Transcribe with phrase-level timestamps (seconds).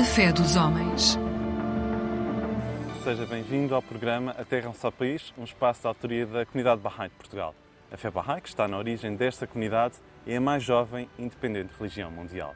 [0.00, 1.18] A fé dos homens.
[3.04, 6.46] Seja bem-vindo ao programa A Terra é um Só País, um espaço de autoria da
[6.46, 7.54] comunidade Bahá'í de Portugal.
[7.92, 11.74] A fé Bahá'í, que está na origem desta comunidade, é a mais jovem e independente
[11.78, 12.54] religião mundial.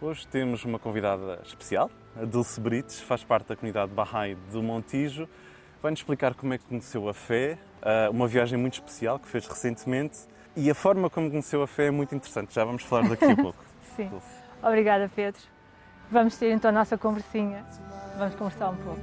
[0.00, 1.88] Hoje temos uma convidada especial,
[2.20, 5.28] a Dulce Brites, faz parte da comunidade Bahá'í do Montijo.
[5.80, 9.46] Vai-nos explicar como é que conheceu a fé, ah, uma viagem muito especial que fez
[9.46, 12.52] recentemente e a forma como conheceu a fé é muito interessante.
[12.52, 13.64] Já vamos falar daqui a pouco.
[13.94, 14.08] Sim.
[14.08, 14.26] Dulce.
[14.60, 15.53] Obrigada, Pedro.
[16.14, 17.66] Vamos ter então a nossa conversinha.
[18.16, 19.00] Vamos conversar um pouco.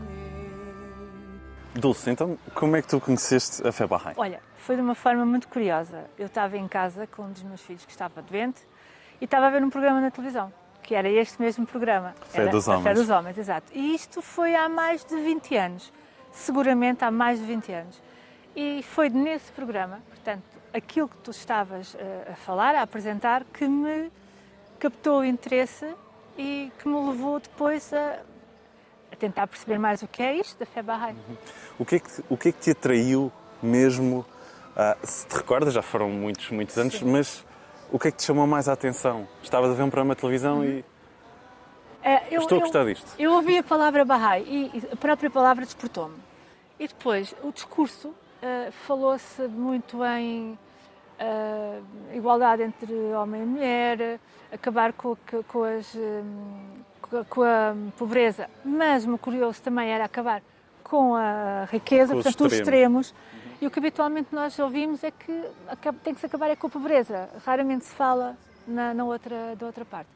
[1.73, 4.13] Dulce, então como é que tu conheceste a fé Bahá'í?
[4.15, 6.05] Olha, foi de uma forma muito curiosa.
[6.17, 8.61] Eu estava em casa com um dos meus filhos que estava doente
[9.19, 12.15] e estava a ver um programa na televisão, que era este mesmo programa.
[12.29, 12.99] Fé Era dos a Fé Homens.
[12.99, 13.67] dos Homens, exato.
[13.73, 15.91] E isto foi há mais de 20 anos.
[16.31, 18.01] Seguramente há mais de 20 anos.
[18.55, 23.67] E foi nesse programa, portanto, aquilo que tu estavas eh, a falar, a apresentar, que
[23.67, 24.09] me
[24.79, 25.93] captou o interesse
[26.37, 28.19] e que me levou depois a,
[29.11, 31.15] a tentar perceber mais o que é isto da fé Bahá'í.
[31.79, 34.25] O que é que, o que, é que te atraiu mesmo?
[34.75, 37.45] ah, se te recordas, já foram muitos, muitos anos, mas
[37.91, 39.27] o que é que te chamou mais a atenção?
[39.43, 40.83] Estavas a ver um programa de televisão e
[42.03, 43.07] É, eu, estou a eu- gostar disto.
[43.19, 46.15] Eu ouvi a palavra Bahá'í e a própria palavra despertou-me.
[46.79, 50.57] E depois, o discurso eh, falou-se muito em
[52.13, 54.19] igualdade entre homem e mulher,
[54.51, 55.15] acabar com,
[55.47, 55.95] com- as,
[57.29, 60.41] com a- pobreza, mas o curioso também era acabar
[60.83, 63.07] com a riqueza, Com os portanto, os extremos.
[63.07, 63.31] extremos.
[63.61, 65.43] E o que habitualmente nós ouvimos é que
[66.03, 67.29] tem que se acabar é com a pobreza.
[67.45, 68.35] Raramente se fala
[68.67, 70.09] na, na outra, da outra parte.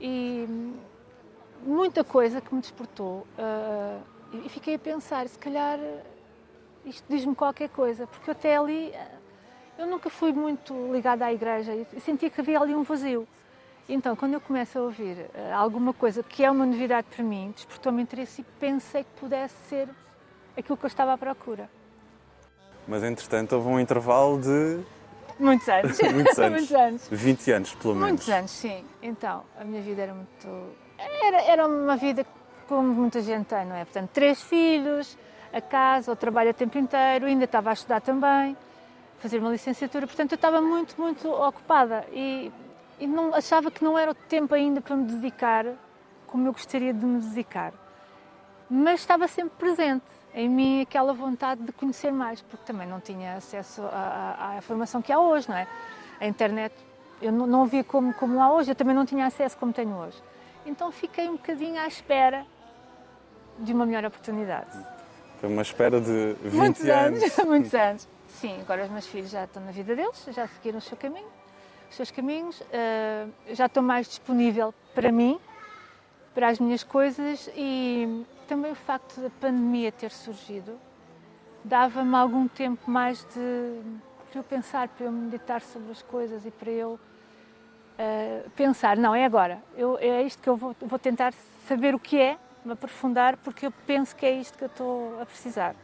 [0.00, 0.48] E
[1.62, 3.98] muita coisa que me despertou ah,
[4.44, 5.78] e fiquei a pensar, se calhar
[6.86, 8.92] isto diz-me qualquer coisa, porque eu até ali
[9.78, 13.26] eu nunca fui muito ligada à igreja e sentia que havia ali um vazio.
[13.88, 17.52] Então, quando eu começo a ouvir ah, alguma coisa que é uma novidade para mim,
[17.54, 19.88] despertou-me interesse e pensei que pudesse ser
[20.56, 21.70] aquilo que eu estava à procura.
[22.86, 24.80] Mas entretanto houve um intervalo de
[25.38, 25.98] Muitos anos.
[26.12, 26.58] muitos anos.
[26.58, 27.08] Muitos anos.
[27.10, 28.08] 20 anos, pelo menos.
[28.08, 28.84] Muitos anos, sim.
[29.00, 30.76] Então, a minha vida era muito.
[30.98, 32.26] Era, era uma vida
[32.66, 33.84] como muita gente tem, não é?
[33.84, 35.16] Portanto, três filhos,
[35.52, 38.56] a casa, o trabalho a tempo inteiro, ainda estava a estudar também,
[39.18, 42.52] fazer uma licenciatura, portanto, eu estava muito, muito ocupada e,
[43.00, 45.66] e não, achava que não era o tempo ainda para me dedicar
[46.26, 47.72] como eu gostaria de me dedicar.
[48.70, 53.34] Mas estava sempre presente em mim aquela vontade de conhecer mais, porque também não tinha
[53.34, 55.66] acesso à, à- informação que há hoje, não é?
[56.20, 56.74] A internet
[57.20, 59.96] eu não, não via como, como há hoje, eu também não tinha acesso como tenho
[59.96, 60.22] hoje.
[60.66, 62.44] Então fiquei um bocadinho à espera
[63.58, 64.70] de uma melhor oportunidade.
[65.40, 67.22] Foi uma espera de 20 Muitos anos.
[67.22, 68.08] anos, muitos anos.
[68.40, 71.26] Sim, agora os meus filhos já estão na vida deles, já seguiram o seu caminho,
[71.90, 75.40] os seus caminhos, eh, já estou mais disponível para mim,
[76.36, 80.78] para as minhas coisas e também o facto da pandemia ter surgido
[81.64, 83.82] dava-me algum tempo mais de
[84.30, 87.00] para eu pensar, para eu meditar sobre as coisas e para eu
[87.98, 91.34] eh, pensar, não, é agora, eu, é isto que eu vou, vou tentar
[91.66, 95.20] saber o que é, me aprofundar, porque eu penso que é isto que eu estou
[95.20, 95.74] a precisar.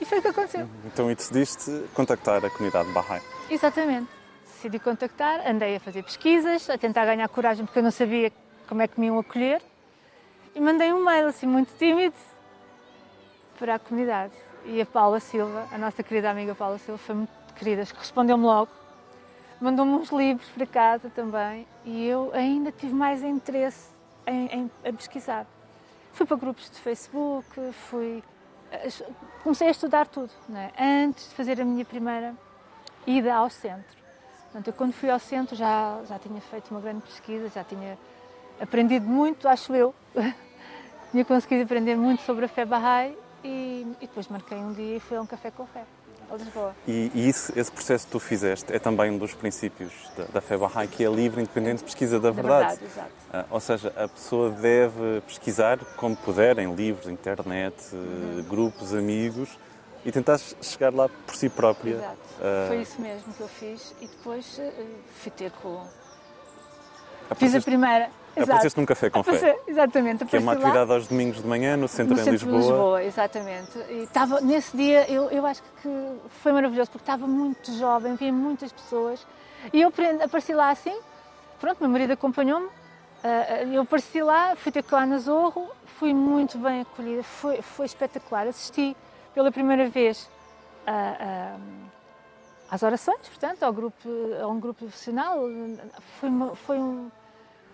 [0.00, 0.68] E foi o que aconteceu.
[0.86, 3.20] Então e decidiste contactar a comunidade Bahá'í.
[3.50, 4.08] Exatamente.
[4.44, 8.32] Decidi contactar, andei a fazer pesquisas, a tentar ganhar coragem porque eu não sabia
[8.68, 9.62] como é que me iam acolher
[10.54, 12.14] e mandei um mail assim muito tímido
[13.58, 14.32] para a comunidade.
[14.64, 18.70] E a Paula Silva, a nossa querida amiga Paula Silva, foi muito querida, respondeu-me logo,
[19.60, 23.88] mandou-me uns livros para casa também e eu ainda tive mais interesse
[24.26, 25.46] em, em- em pesquisar.
[26.12, 27.46] Fui para grupos de Facebook,
[27.88, 28.22] fui
[29.42, 31.04] comecei a estudar tudo, é?
[31.04, 32.34] antes de fazer a minha primeira
[33.06, 33.96] ida ao centro.
[34.44, 37.98] Portanto, eu quando fui ao centro já, já tinha feito uma grande pesquisa, já tinha
[38.60, 39.94] aprendido muito, acho eu.
[41.10, 45.00] tinha conseguido aprender muito sobre a fé Bahá'í e, e depois marquei um dia e
[45.00, 45.84] fui a um café com fé,
[46.36, 46.74] Lisboa.
[46.86, 50.40] E, e isso, esse processo que tu fizeste é também um dos princípios da, da
[50.40, 52.80] fé Bahá'í, que é a livre, independente pesquisa da Da verdade.
[52.84, 53.10] exato.
[53.32, 58.44] Ah, ou seja, a pessoa deve pesquisar como puder, em livros, internet, eh, Uhum.
[58.48, 59.58] grupos, amigos,
[60.04, 61.94] e tentar chegar lá por si própria.
[61.94, 62.18] Exato.
[62.40, 64.72] Ah, Foi isso mesmo que eu fiz e depois eh,
[65.22, 65.82] fui ter com.
[67.36, 68.10] Fiz a primeira.
[68.38, 68.50] Exato.
[68.52, 70.24] Apareceste num café com fé, Apareci- Exatamente.
[70.24, 70.68] que é uma apareci lá.
[70.82, 72.60] atividade aos domingos de manhã no centro no em centro Lisboa.
[72.62, 73.78] de Lisboa, exatamente.
[73.90, 78.32] E estava, nesse dia, eu, eu acho que foi maravilhoso, porque estava muito jovem, havia
[78.32, 79.26] muitas pessoas,
[79.72, 79.92] e eu
[80.22, 80.96] apareci lá assim,
[81.60, 82.68] pronto, meu marido acompanhou-me,
[83.24, 85.68] ah, eu apareci lá, fui ter com a Ana Zorro,
[85.98, 88.46] fui muito bem acolhida, foi, foi espetacular.
[88.46, 88.96] Assisti
[89.34, 90.28] pela primeira vez
[90.86, 91.56] a- a-
[92.70, 94.08] às orações, portanto, ao grupo,
[94.40, 95.38] a um grupo profissional,
[96.20, 96.30] foi,
[96.66, 97.10] foi um,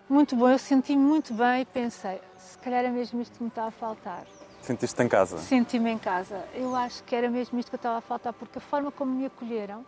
[0.09, 0.49] muito bom.
[0.49, 3.71] Eu senti muito bem e pensei, se calhar é mesmo isto que me está a
[3.71, 4.25] faltar.
[4.61, 5.39] Sentiste em casa?
[5.39, 6.43] Senti-me em casa.
[6.55, 9.13] Eu acho que era mesmo isto que eu estava a faltar, porque a forma como
[9.13, 9.85] me acolheram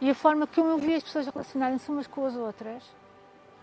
[0.00, 2.82] e a forma como eu vi as pessoas relacionarem-se umas com as outras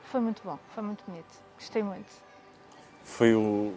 [0.05, 1.27] foi muito bom, foi muito bonito.
[1.57, 2.09] Gostei muito.
[3.03, 3.73] Foi o,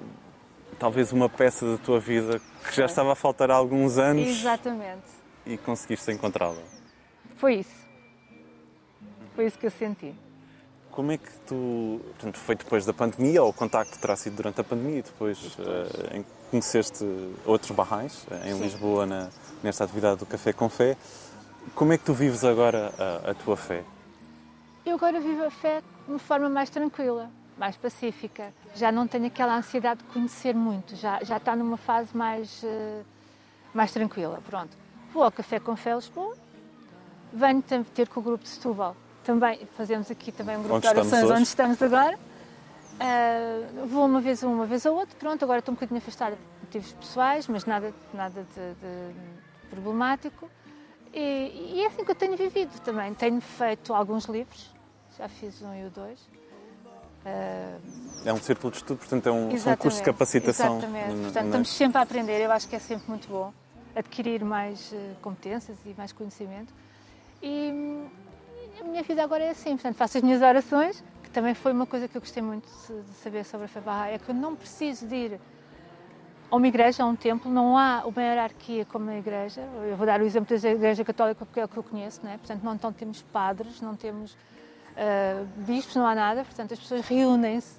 [0.78, 5.02] talvez uma peça da tua vida que já estava a faltar há alguns anos Exatamente.
[5.44, 6.62] e conseguiste encontrá-la.
[7.36, 7.86] Foi isso.
[9.34, 10.14] Foi isso que eu senti.
[10.92, 14.60] Como é que tu, portanto, foi depois da pandemia ou o contacto terá sido durante
[14.60, 15.38] a pandemia e depois,
[16.12, 17.02] em- conheceste
[17.46, 18.62] outros barrais eh, em Sim.
[18.64, 19.28] Lisboa na-
[19.62, 20.96] nesta atividade do Café com Fé.
[21.74, 23.82] Como é que tu vives agora a, a tua fé?
[24.84, 28.52] Eu agora vivo a fé de uma forma mais tranquila, mais pacífica.
[28.74, 33.00] Já não tenho aquela ansiedade de conhecer muito, já, já está numa fase mais, eh,
[33.72, 34.42] mais tranquila.
[34.46, 34.76] Pronto.
[35.14, 36.36] Vou ao Café com Fé Lisboa,
[37.32, 38.94] venho ter com o grupo de Setúbal.
[39.24, 42.18] Também fazemos aqui também um grupo Onde de orações onde estamos agora.
[43.00, 45.16] Ah, vou uma vez a um, uma vez a outro.
[45.16, 50.48] Pronto, agora estou um bocadinho afastada por motivos pessoais, mas nada, nada de, de problemático.
[51.12, 53.12] E, e é assim que eu tenho vivido também.
[53.14, 54.70] Tenho feito alguns livros,
[55.18, 56.18] já fiz um e o dois.
[57.24, 57.76] Ah,
[58.24, 60.78] É um círculo de estudo, portanto, é um, são exatamente, cursos de capacitação.
[60.78, 61.22] Exatamente.
[61.22, 62.40] Portanto, estamos sempre a aprender.
[62.40, 63.52] Eu acho que é sempre muito bom
[63.94, 66.72] adquirir mais eh, competências e mais conhecimento.
[67.42, 67.70] E
[68.80, 69.70] a minha vida agora é assim.
[69.70, 73.14] Portanto, faço as minhas orações, que também foi uma coisa que eu gostei muito de
[73.14, 73.80] saber sobre a fé
[74.12, 75.40] é que eu não preciso de ir
[76.50, 79.62] a uma igreja, a um templo, não há uma hierarquia como na igreja.
[79.88, 82.30] Eu vou dar o exemplo da igreja católica, porque é o que eu conheço, não
[82.30, 82.36] é?
[82.36, 84.36] Portanto, não, temos padres, não temos
[84.96, 86.44] ah, bispos, não há nada.
[86.44, 87.76] Portanto, as pessoas reúnem-se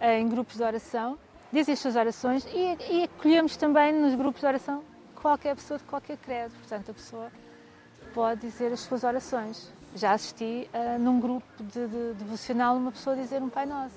[0.00, 1.18] em grupos de oração,
[1.52, 4.82] dizem as suas orações e, e acolhemos também nos grupos de oração
[5.20, 6.52] qualquer pessoa de qualquer credo.
[6.52, 7.30] Portanto, a pessoa
[8.14, 9.70] pode dizer as suas orações.
[9.94, 13.94] Já assisti ah, num grupo de, de devocional uma pessoa dizer um Pai Nosso.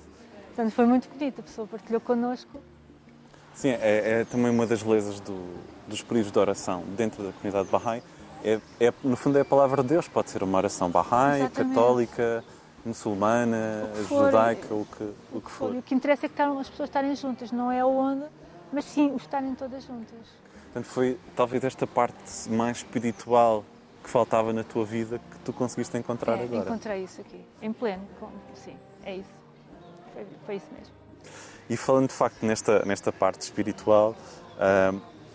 [0.47, 1.39] Portanto, foi muito bonito.
[1.39, 2.59] A pessoa partilhou connosco.
[3.53, 5.53] Sim, é, é também uma das belezas do-
[5.87, 8.01] dos períodos de oração dentro da comunidade Bahá'í.
[8.43, 10.07] É, é, no fundo, é a palavra de Deus.
[10.07, 12.43] Pode ser uma oração Bahá'í, católica,
[12.85, 14.25] muçulmana, O for.
[14.25, 15.75] judaica, o que, o que for.
[15.75, 18.25] O que interessa é que as pessoas estarem juntas, não é onde,
[18.71, 20.17] mas sim o estarem todas juntas.
[20.65, 23.63] Portanto, foi talvez esta parte mais espiritual
[24.03, 26.65] que faltava na tua vida que tu conseguiste encontrar É, agora.
[26.65, 28.05] encontrei isso aqui, em pleno.
[28.55, 29.29] Sim, é isso.
[30.13, 30.93] Foi, foi isso mesmo.
[31.69, 34.15] E falando de facto nesta, nesta parte espiritual,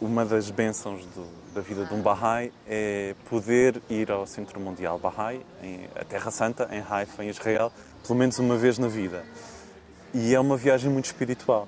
[0.01, 4.99] uma das bênçãos do- da vida de um Bahá'í é poder ir ao Centro Mundial
[4.99, 5.45] Bahá'í,
[5.99, 7.73] a Terra Santa, em Haifa, em Israel,
[8.07, 9.25] pelo menos uma vez na vida.
[10.15, 11.67] E é uma viagem muito espiritual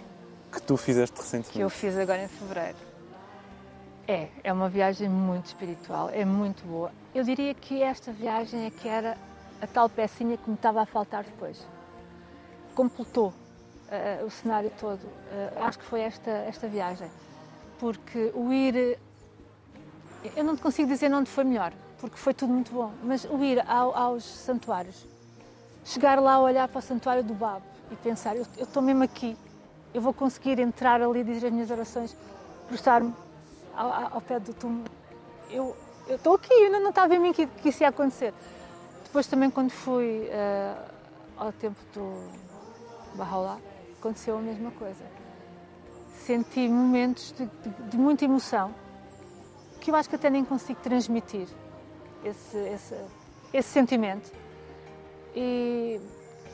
[0.52, 1.50] que tu fizeste recentemente.
[1.52, 2.76] que eu fiz agora em fevereiro.
[4.08, 6.90] É, é uma viagem muito espiritual, é muito boa.
[7.14, 9.16] Eu diria que esta viagem é que era
[9.62, 11.64] a tal pecinha que me estava a faltar depois.
[12.74, 13.32] Completou
[13.88, 15.00] eh, o cenário todo.
[15.30, 17.08] Eh, acho que foi esta, esta viagem.
[17.78, 18.98] Porque o ir.
[20.36, 23.42] Eu não te consigo dizer onde foi melhor, porque foi tudo muito bom, mas o
[23.42, 25.06] ir ao- aos santuários,
[25.84, 29.36] chegar lá, olhar para o santuário do Babo e pensar: eu estou mesmo aqui,
[29.94, 32.14] eu vou conseguir entrar ali, dizer as minhas orações,
[32.68, 33.14] prostrar-me
[33.74, 34.84] ao, ao- pé do túmulo.
[35.50, 35.76] Eu
[36.08, 38.32] estou aqui, eu não, estava em mim que, que isso ia acontecer.
[39.04, 40.74] Depois também quando fui eh,
[41.36, 42.28] ao tempo do
[43.16, 43.58] Bahá'u'lláh,
[43.98, 45.04] aconteceu a mesma coisa.
[46.24, 48.72] Senti momentos de, de- de muita emoção,
[49.80, 51.48] que eu acho que até nem consigo transmitir
[52.24, 52.94] esse, esse,
[53.52, 54.30] esse sentimento.
[55.34, 56.00] E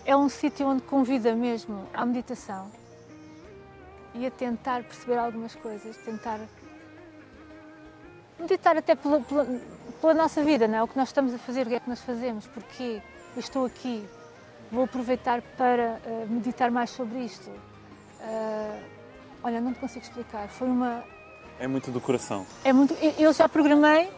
[0.04, 2.70] é um sítio onde convida mesmo à meditação
[4.14, 6.40] e a tentar perceber algumas coisas, tentar
[8.38, 9.46] meditar até pela, pela,
[10.00, 10.82] pela nossa vida, não é?
[10.82, 13.00] O que nós estamos a fazer, o que é que nós fazemos, porquê
[13.34, 14.04] eu estou aqui,
[14.70, 17.50] vou aproveitar para eh, meditar mais sobre isto.
[18.20, 18.80] Eh,
[19.42, 21.02] olha, não te consigo explicar, foi uma,
[21.58, 22.46] É muito do coração.
[22.64, 24.10] é muito, eu- eu já programei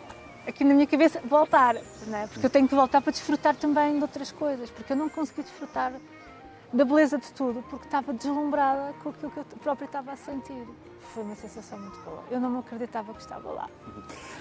[0.47, 1.75] aqui na minha cabeça voltar,
[2.07, 2.27] não é?
[2.27, 5.43] porque eu tenho que voltar para desfrutar também de outras coisas, porque eu não consegui
[5.43, 5.93] desfrutar
[6.73, 10.67] da beleza de tudo, porque estava deslumbrada com aquilo que eu própria estava a sentir.
[11.15, 12.23] Foi uma sensação muito boa.
[12.31, 13.69] Eu não me acreditava que estava lá.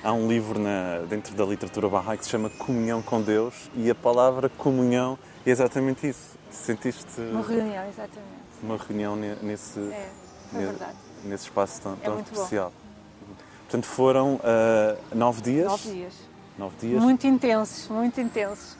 [0.04, 3.90] Há um livro na- dentro da literatura Bahá'í que se chama Comunhão com Deus e
[3.90, 6.38] a palavra comunhão é exatamente isso.
[6.52, 8.44] Sentiste Uma reunião, exatamente.
[8.62, 10.10] uma reunião ne- nesse, É,
[10.52, 10.96] ne- verdade.
[11.24, 12.36] nesse espaço tão, tão muito bom.
[12.42, 12.74] especial.
[13.64, 15.68] Portanto, foram ah, nove dias.
[15.68, 16.14] Nove dias.
[16.58, 17.02] Nove dias.
[17.04, 18.78] Muito intensos, muito intensos.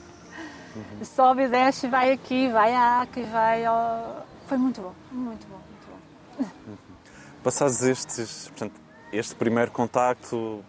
[1.04, 2.72] Sobe e desce, vai aqui, vai
[3.16, 4.26] e vai ao...
[4.46, 6.76] Foi muito bom, muito bom, muito bom.
[7.42, 8.80] Passados estes, portanto,
[9.12, 10.64] este primeiro contacto,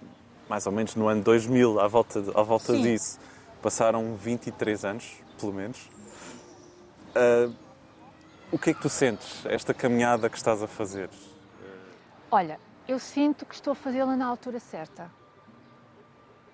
[0.47, 2.81] mais ou menos no ano 2000, à volta, de- à volta Sim.
[2.81, 3.19] disso,
[3.61, 5.89] passaram 23 anos, pelo menos.
[7.15, 7.49] Ah,
[8.51, 11.07] O que é que tu sentes, esta caminhada que estás a fazer?
[12.31, 15.11] Olha, eu sinto que estou a fazê-la na altura certa.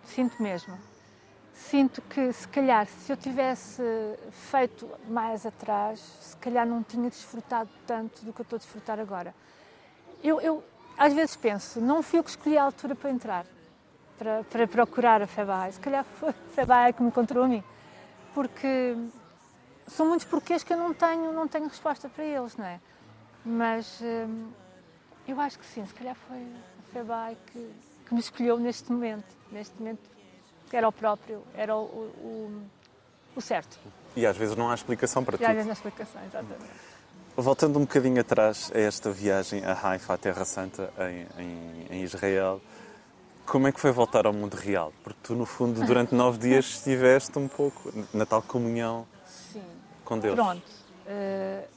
[0.04, 0.78] Sinto mesmo.
[1.56, 3.82] Sinto que, se calhar, se eu tivesse
[4.30, 9.00] feito mais atrás, se calhar não tinha desfrutado tanto do que eu estou a desfrutar
[9.00, 9.34] agora.
[10.22, 10.64] Eu, eu
[10.98, 13.46] às vezes penso, não fui eu que escolhi a altura para entrar,
[14.18, 15.72] para, para procurar a FEBAI.
[15.72, 17.64] Se calhar foi a FEBAI que me encontrou a mim.
[18.34, 18.98] Porque
[19.88, 22.82] são muitos porquês que eu não tenho, não tenho resposta para eles, não é?
[23.46, 24.52] Mas hum,
[25.26, 27.72] eu acho que sim, se calhar foi a FEBAI que,
[28.08, 29.34] que me escolheu neste momento.
[29.52, 30.15] Neste momento
[30.76, 32.62] era o próprio, era o, o,
[33.36, 33.80] o certo.
[34.16, 35.48] E às vezes não há explicação para e tudo.
[35.48, 36.66] às vezes não há explicação, exatamente.
[37.38, 42.04] Voltando um bocadinho atrás a esta viagem a Haifa, a Terra Santa, em, em, em,
[42.04, 42.62] Israel,
[43.46, 44.94] como é que foi voltar ao mundo real?
[45.04, 49.64] Porque tu, no fundo, durante nove dias estiveste um pouco na tal comunhão Sim.
[50.04, 50.36] com Deus.
[50.36, 50.64] Pronto.
[51.06, 51.68] Uh,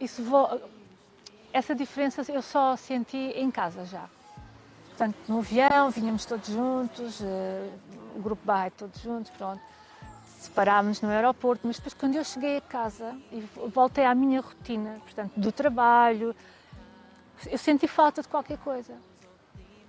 [0.00, 0.60] isso vo...
[1.52, 4.08] Essa diferença eu só senti em casa já.
[4.88, 7.70] Portanto, no avião, vinhamos todos juntos, uh,
[8.16, 9.60] o grupo Bairro todos juntos, pronto
[10.40, 14.98] separámos no aeroporto, mas depois quando eu cheguei a casa e voltei à minha rotina,
[15.04, 16.34] portanto, do trabalho,
[17.46, 18.94] eu senti falta de qualquer coisa.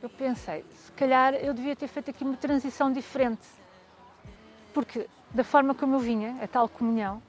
[0.01, 3.47] Eu pensei, se calhar eu devia ter feito aqui uma transição diferente.
[4.73, 7.21] Porque da forma como eu vinha, a tal comunhão,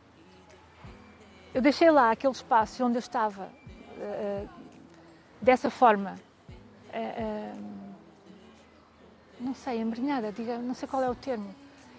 [1.55, 4.49] eu deixei lá aquele espaço onde eu estava uh,
[5.41, 6.19] dessa forma,
[6.89, 7.82] uh,
[9.43, 11.55] não sei, embrenhada, diga, não sei qual é o termo.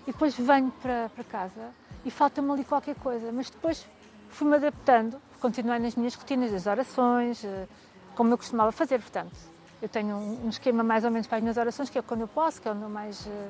[0.08, 1.72] E depois venho para, para casa
[2.06, 3.86] e falta-me ali qualquer coisa, mas depois
[4.30, 7.68] fui-me adaptando, continuei nas minhas rotinas, das orações, eh,
[8.16, 9.36] como eu costumava fazer, portanto,
[9.82, 12.28] eu tenho um esquema mais ou menos para as minhas orações, que é quando eu
[12.28, 13.50] posso, que é onde eu mais eh,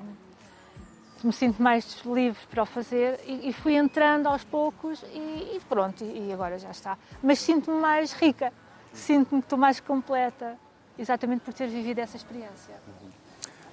[1.23, 3.19] me sinto mais livre para o fazer.
[3.25, 6.97] E, e fui entrando aos poucos e, e pronto, e, e, agora já está.
[7.21, 8.51] Mas sinto-me mais rica,
[8.91, 10.57] sinto-me que estou mais completa,
[10.97, 12.75] exatamente por ter vivido essa experiência.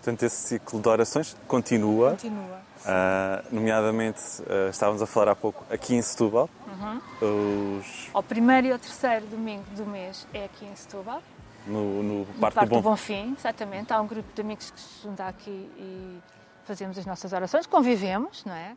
[0.01, 2.13] Portanto, esse ciclo de orações continua.
[2.13, 2.61] Continua.
[2.81, 6.49] Uh, nomeadamente, uh, estávamos a falar há pouco, aqui em Setúbal.
[6.67, 7.79] Uhum.
[7.79, 8.09] Os...
[8.15, 11.23] Ao primeiro e ao terceiro domingo do mês é aqui em Setúbal.
[11.67, 12.97] No, no, no Parque, Parque do, Bom...
[12.97, 13.93] Fim, exatamente.
[13.93, 16.19] Há um grupo de amigos que se junta aqui e
[16.65, 18.75] fazemos as nossas orações, convivemos, não é?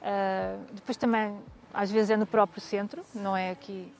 [0.00, 1.38] Uh, depois também,
[1.74, 3.92] às vezes é no próprio centro, não é aqui,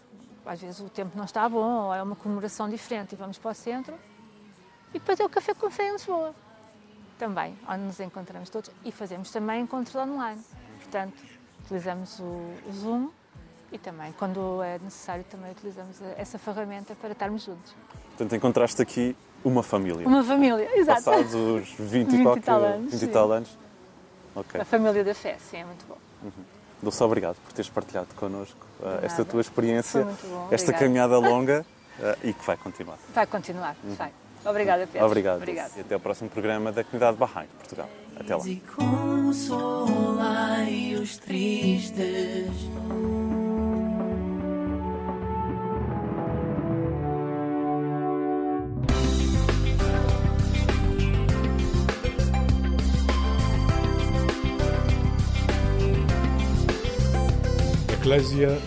[0.46, 3.50] às vezes o tempo não está bom, ou é uma comemoração diferente e vamos para
[3.50, 3.94] o centro.
[4.94, 6.34] E depois é o Café com Fé em Lisboa
[7.18, 10.40] também, onde nos encontramos todos e fazemos também encontros online.
[10.80, 11.14] Portanto,
[11.64, 13.08] utilizamos o, Zoom
[13.72, 17.74] e também, quando é necessário, também utilizamos essa ferramenta para estarmos juntos.
[18.10, 20.06] Portanto, encontraste aqui uma família.
[20.06, 21.04] Uma família, exato.
[21.04, 22.92] Passados os 20, 20 e tal anos.
[22.92, 23.58] 20 e tal anos.
[24.34, 24.60] Okay.
[24.60, 25.96] A família da fé, sim, é muito bom.
[26.22, 26.44] Uhum.
[26.82, 31.64] Dou-se obrigado por teres partilhado connosco uh, esta tua experiência, bom, esta caminhada longa
[31.98, 32.98] uh, e que vai continuar.
[33.14, 33.94] Vai continuar, uhum.
[33.94, 34.12] vai.
[34.46, 35.06] Obrigada, Pedro.
[35.06, 35.36] Obrigado.
[35.36, 35.72] Obrigado.
[35.76, 37.88] E até ao próximo programa da Comunidade Bahá'í de Portugal.
[38.18, 38.42] Até lá.
[41.06, 42.46] os tristes.
[57.92, 58.58] Eclésia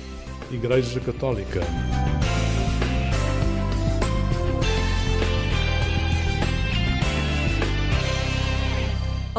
[0.51, 1.61] Igreja Católica.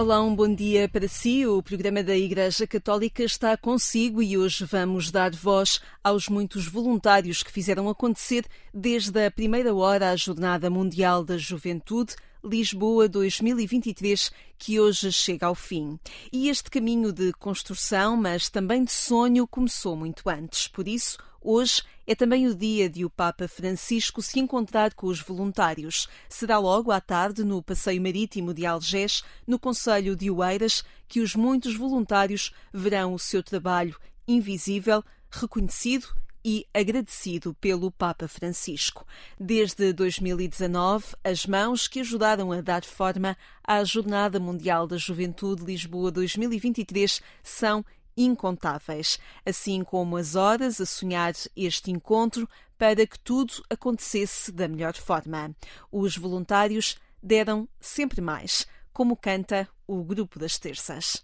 [0.00, 1.47] Olá, um bom dia para si.
[1.47, 7.42] O programa da Igreja Católica está consigo e hoje vamos dar voz aos muitos voluntários
[7.42, 14.80] que fizeram acontecer desde a primeira hora a Jornada Mundial da Juventude Lisboa 2023, que
[14.80, 16.00] hoje chega ao fim.
[16.33, 20.66] E este caminho de construção, mas também de sonho, começou muito antes.
[20.66, 25.20] Por isso, Hoje é também o dia de o Papa Francisco se encontrar com os
[25.20, 26.06] voluntários.
[26.28, 31.35] Será logo à tarde no Passeio Marítimo de Algés, no Conselho de Oeiras, que os
[31.35, 33.97] muitos voluntários verão o seu trabalho
[34.28, 36.09] invisível, reconhecido
[36.44, 39.06] e agradecido pelo Papa Francisco.
[39.38, 46.11] Desde 2019, as mãos que ajudaram a dar forma à Jornada Mundial da Juventude Lisboa
[46.11, 47.85] 2023 são
[48.25, 52.49] incontáveis, assim como as horas a sonhar este encontro
[52.81, 55.55] para que tudo acontecesse da melhor forma.
[55.93, 61.23] Os voluntários deram sempre mais, como canta o Grupo das Terças.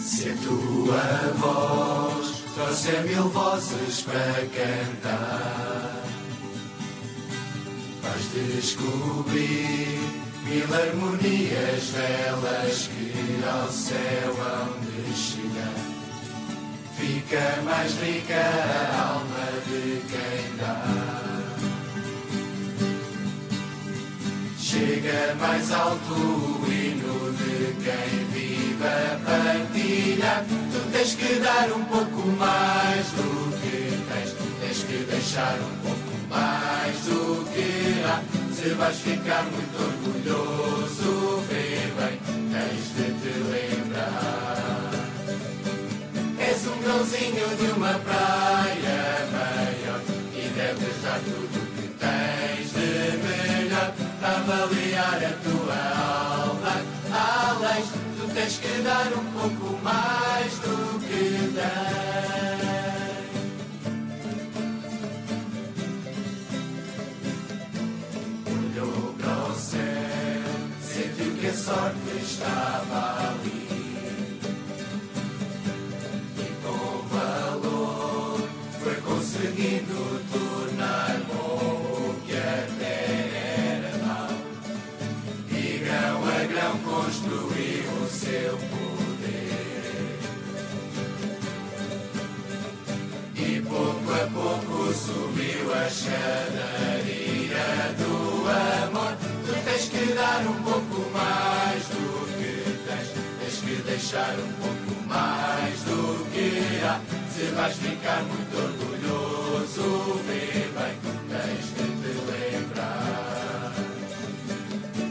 [0.00, 6.02] Se a tua voz trouxer mil vozes para cantar,
[8.00, 15.74] vais descobrir Mil harmonias velas que ao céu hão de chegar.
[16.96, 21.26] Fica mais rica a alma de quem dá.
[24.56, 30.44] Chega mais alto o hino de quem vive a partilha.
[30.48, 36.28] Tu tens que dar um pouco mais do que tens, tens que deixar um pouco
[36.30, 38.35] mais do que há.
[38.56, 42.18] Se vais ficar muito orgulhoso, vê bem,
[42.50, 44.90] tens de te lembrar.
[46.38, 50.00] És um grãozinho de uma praia maior
[50.34, 55.78] e deves dar tudo o que tens de melhor avaliar a tua
[56.46, 56.74] alma.
[57.12, 57.84] Além,
[58.18, 62.45] tu tens que dar um pouco mais do que tens.
[71.66, 73.66] Sorte estava ali.
[76.38, 78.38] E com valor
[78.80, 79.98] foi conseguindo
[80.32, 81.58] tornar bom
[82.08, 82.94] o que até
[83.82, 84.34] era mau.
[85.50, 90.20] E grão a grão construiu o seu poder.
[93.34, 97.66] E pouco a pouco subiu a escadaria
[97.98, 98.14] do
[98.86, 99.12] amor.
[99.44, 100.85] Tu tens que dar um pouco
[104.06, 107.00] deixar um pouco mais do que há.
[107.28, 110.94] Se vais ficar muito orgulhoso, vê bem,
[111.28, 113.72] tens que te lembrar.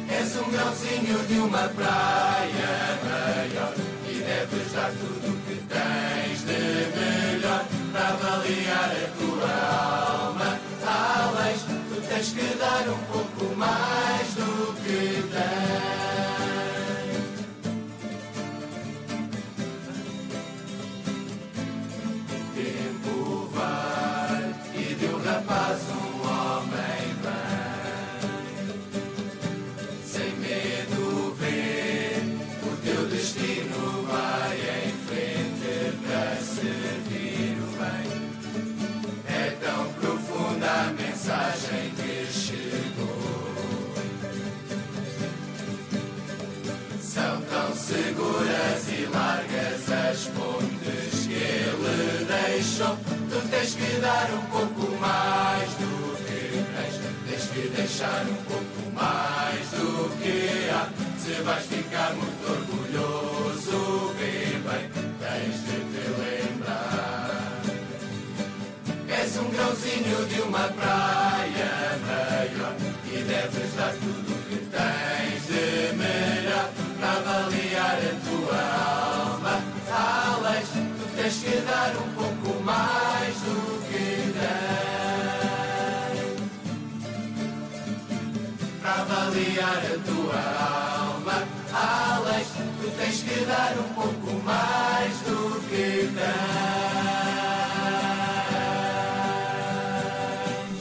[0.09, 3.73] És um grãozinho de uma praia maior
[4.07, 6.61] e deves dar tudo o que tens de
[6.97, 9.94] melhor para avaliar a tua alma.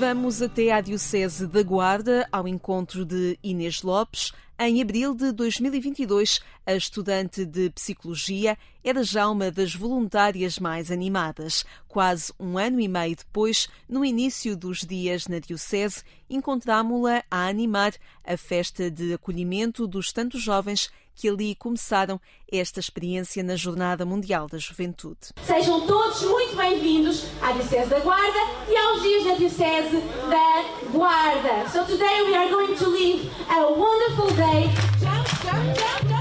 [0.06, 4.32] Vamos até à Diocese da Guarda, ao encontro de Inês Lopes.
[4.58, 11.64] Em abril de 2022, a estudante de Psicologia era já uma das voluntárias mais animadas.
[11.88, 17.94] Quase um ano e meio depois, no início dos dias na Diocese, encontrámo-la a animar
[18.22, 24.46] a festa de acolhimento dos tantos jovens que ali começaram esta experiência na Jornada Mundial
[24.48, 25.33] da Juventude.
[25.46, 31.68] Sejam todos muito bem-vindos à Diocese da Guarda e aos dias da Diocese da Guarda.
[31.70, 34.70] So today we are going to live a wonderful day.
[35.00, 36.13] Jump,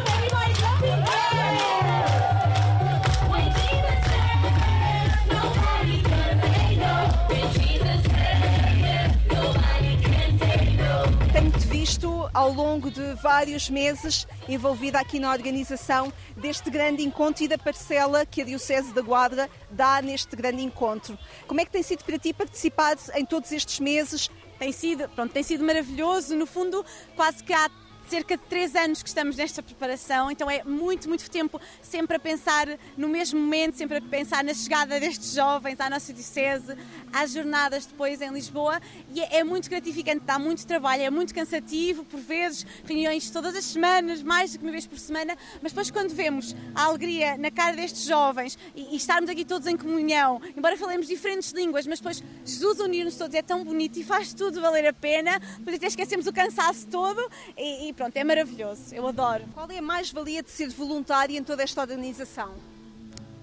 [11.94, 17.56] Visto ao longo de vários meses envolvida aqui na organização deste grande encontro e da
[17.56, 21.16] parcela que a Diocese da Guarda dá neste grande encontro.
[21.46, 24.28] Como é que tem sido para ti participar em todos estes meses?
[24.58, 26.36] Tem sido, pronto, tem sido maravilhoso.
[26.36, 26.84] No fundo,
[27.16, 27.70] quase que há
[28.08, 32.20] cerca de três anos que estamos nesta preparação, então é muito, muito tempo sempre a
[32.20, 36.76] pensar no mesmo momento, sempre a pensar na chegada destes jovens à nossa Diocese,
[37.12, 38.82] às jornadas depois em Lisboa
[39.14, 43.56] e é, é muito gratificante, dá muito trabalho, é muito cansativo, por vezes, reuniões todas
[43.56, 47.38] as semanas, mais do que uma vez por semana, mas depois quando vemos a alegria
[47.38, 51.88] na cara destes jovens e, e estarmos aqui todos em comunhão, embora falemos diferentes línguas,
[51.88, 55.76] mas depois Jesus unir-nos todos é tão bonito e faz tudo valer a pena, depois
[55.76, 59.44] até esquecemos o cansaço todo e, e e pronto, é maravilhoso, eu adoro.
[59.54, 62.56] Qual é a mais-valia de ser voluntária em toda esta organização?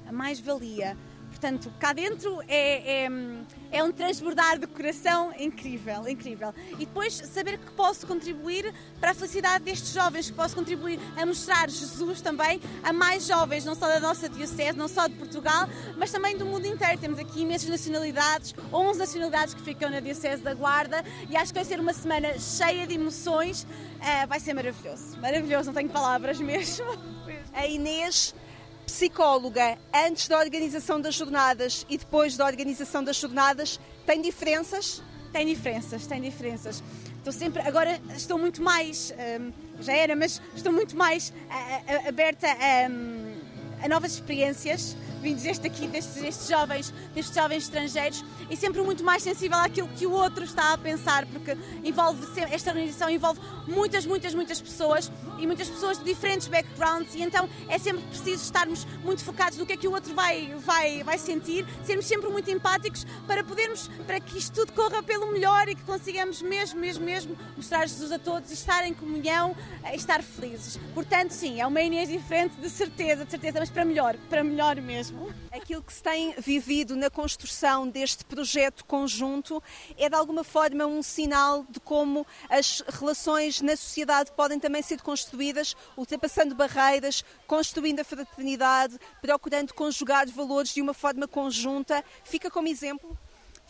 [0.08, 0.96] A mais-valia.
[1.28, 3.10] Portanto, cá dentro é, é,
[3.70, 6.54] é um transbordar do coração incrível, incrível.
[6.72, 11.24] E depois saber que posso contribuir para a felicidade destes jovens, que posso contribuir a
[11.24, 15.68] mostrar Jesus também a mais jovens, não só da nossa diocese, não só de Portugal,
[15.96, 16.98] mas também do mundo inteiro.
[16.98, 21.58] Temos aqui imensas nacionalidades, 11 nacionalidades que ficam na diocese da Guarda e acho que
[21.58, 23.66] vai ser uma semana cheia de emoções.
[24.00, 26.86] Ah, vai ser maravilhoso, maravilhoso, não tenho palavras mesmo.
[27.52, 28.34] A Inês,
[28.90, 35.00] psicóloga, antes da organização das jornadas e depois da organização das jornadas, tem diferenças?
[35.32, 36.82] Tem diferenças, tem diferenças.
[37.18, 42.08] Estou sempre, agora estou muito mais, hum, já era, mas estou muito mais ah, ah,
[42.08, 43.36] aberta a, hum,
[43.84, 49.04] a novas experiências vindos desde aqui, destes, destes jovens, destes jovens estrangeiros e sempre muito
[49.04, 54.06] mais sensível àquilo que o outro está a pensar, porque envolve esta organização envolve muitas,
[54.06, 58.84] muitas, muitas pessoas e muitas pessoas de diferentes backgrounds e então é sempre preciso estarmos
[59.04, 62.50] muito focados no que é que o outro vai, vai, vai sentir, sermos sempre muito
[62.50, 67.04] empáticos para podermos, para que isto tudo corra pelo melhor e que consigamos mesmo, mesmo,
[67.04, 69.56] mesmo mostrar Jesus a todos e estar em comunhão
[69.92, 70.78] e estar felizes.
[70.94, 74.76] Portanto, sim, é uma Inês diferente, de certeza, de certeza, mas para melhor, para melhor
[74.80, 75.09] mesmo.
[75.52, 79.62] Aquilo que se tem vivido na construção deste projeto conjunto
[79.96, 85.00] é de alguma forma um sinal de como as relações na sociedade podem também ser
[85.02, 92.04] construídas, ultrapassando barreiras, construindo a fraternidade, procurando conjugar valores de uma forma conjunta.
[92.24, 93.18] Fica como exemplo?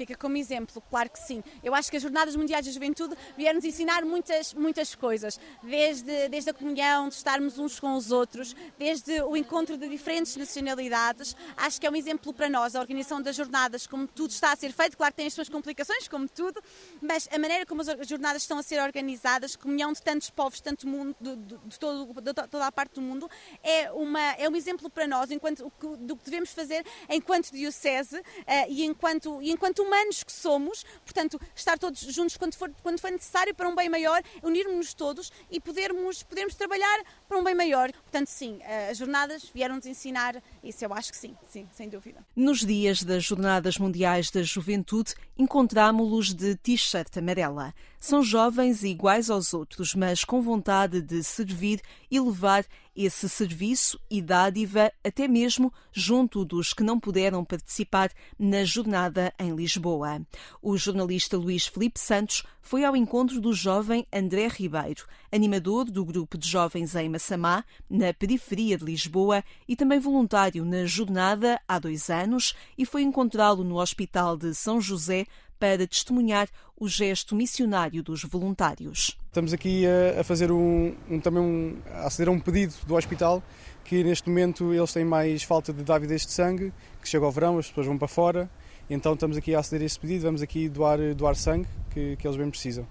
[0.00, 1.44] Fica como exemplo, claro que sim.
[1.62, 5.38] Eu acho que as Jornadas Mundiais da Juventude vieram-nos ensinar muitas, muitas coisas.
[5.62, 10.36] Desde, desde a comunhão, de estarmos uns com os outros, desde o encontro de diferentes
[10.36, 11.36] nacionalidades.
[11.54, 14.56] Acho que é um exemplo para nós, a organização das jornadas, como tudo está a
[14.56, 14.96] ser feito.
[14.96, 16.62] Claro que tem as suas complicações, como tudo,
[17.02, 20.88] mas a maneira como as jornadas estão a ser organizadas, comunhão de tantos povos, tanto
[20.88, 23.28] mundo, de, de- de todo, de toda a parte do mundo,
[23.62, 28.66] é, uma, é um exemplo para nós enquanto, do que devemos fazer enquanto diocese eh,
[28.70, 33.10] e, enquanto, e enquanto humanos que somos, portanto, estar todos juntos quando for, quando for
[33.10, 37.90] necessário para um bem maior, unirmos-nos todos e podermos, podermos trabalhar para um bem maior.
[37.92, 42.24] Portanto, sim, eh, as jornadas vieram-nos ensinar isso, eu acho que sim, sim, sem dúvida.
[42.36, 47.74] Nos dias das Jornadas Mundiais da Juventude, encontrámo-los de t-shirt amarela.
[47.98, 54.20] São jovens iguais aos outros, mas com vontade de servir e levar esse serviço e
[54.20, 60.20] dádiva até mesmo junto dos que não puderam participar na jornada em Lisboa.
[60.62, 66.36] O jornalista Luís Felipe Santos foi ao encontro do jovem André Ribeiro, animador do grupo
[66.36, 72.10] de jovens em Massamá, na periferia de Lisboa, e também voluntário na jornada há dois
[72.10, 75.26] anos, e foi encontrá-lo no Hospital de São José
[75.60, 79.16] para testemunhar o gesto missionário dos voluntários.
[79.26, 79.84] Estamos aqui
[80.18, 83.42] a, fazer um, um- também um, a aceder a um pedido do hospital
[83.84, 87.58] que neste momento eles têm mais falta de dávidas de sangue, que chega ao verão,
[87.58, 88.50] as pessoas vão para fora,
[88.88, 92.26] então estamos aqui a aceder a esse pedido, vamos aqui doar, doar sangue que, que
[92.26, 92.86] eles bem precisam.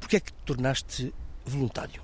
[0.00, 1.14] Porquê é que te tornaste
[1.46, 2.02] voluntário?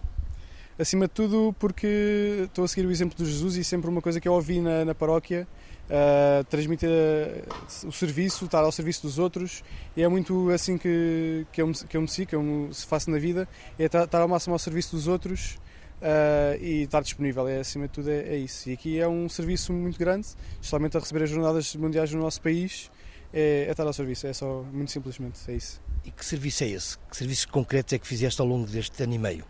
[0.79, 4.19] Acima de tudo porque estou a seguir o exemplo de Jesus e sempre uma coisa
[4.21, 5.47] que eu ouvi na, na paróquia,
[5.91, 9.63] uh, transmitir uh, o serviço, estar ao serviço dos outros,
[9.97, 12.73] e é muito assim que, que, eu, me, que eu me sigo, que eu me
[12.73, 13.49] faço na vida,
[13.79, 15.59] é estar, estar ao máximo ao serviço dos outros
[16.01, 18.71] uh, e estar disponível, é, acima de tudo é, é isso.
[18.71, 22.41] E aqui é um serviço muito grande, especialmente a receber as jornadas mundiais no nosso
[22.41, 22.91] país,
[23.33, 25.81] é, é estar ao serviço, é só, muito simplesmente, é isso.
[26.05, 26.99] E que serviço é esse?
[26.99, 29.45] Que serviços concretos é que fizeste ao longo deste ano e meio?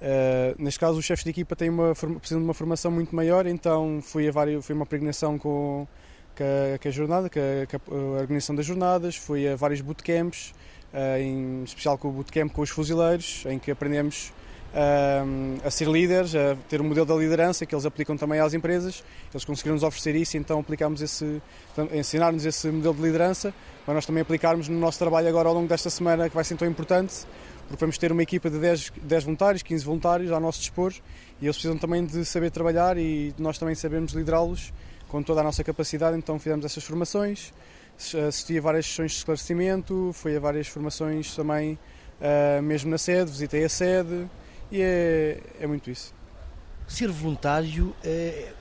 [0.00, 3.46] Uh, neste caso, os chefes de equipa têm uma, precisam de uma formação muito maior,
[3.46, 5.86] então fui a vários, fui a uma peregrinação com,
[6.36, 9.82] com, a, com a jornada, com a, com a organização das jornadas, fui a vários
[9.82, 10.54] bootcamps,
[10.94, 14.32] uh, em especial com o bootcamp com os fuzileiros, em que aprendemos
[14.74, 18.54] uh, a ser líderes, a ter um modelo da liderança que eles aplicam também às
[18.54, 19.04] empresas.
[19.32, 21.42] Eles conseguiram nos oferecer isso, então aplicámos esse,
[21.92, 23.52] ensinar-nos esse modelo de liderança,
[23.84, 26.56] para nós também aplicarmos no nosso trabalho agora ao longo desta semana, que vai ser
[26.56, 27.26] tão importante,
[27.68, 30.92] porque vamos ter uma equipa de 10, 10 voluntários, 15 voluntários ao nosso dispor
[31.40, 34.72] e eles precisam também de saber trabalhar e nós também sabemos liderá-los
[35.06, 37.52] com toda a nossa capacidade, então fizemos essas formações,
[37.96, 41.78] assisti a várias sessões de esclarecimento, fui a várias formações também,
[42.20, 44.28] uh, mesmo na sede, visitei a sede
[44.70, 46.12] e é, é muito isso.
[46.86, 48.52] Ser voluntário é,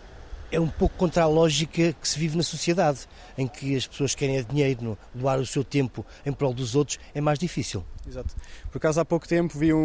[0.51, 4.13] é um pouco contra a lógica que se vive na sociedade, em que as pessoas
[4.15, 7.83] querem é dinheiro, no- doar o seu tempo em prol dos outros, é mais difícil.
[8.07, 8.35] Exato.
[8.71, 9.77] Por acaso há pouco tempo vi um-